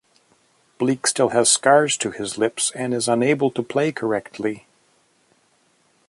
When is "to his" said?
1.97-2.35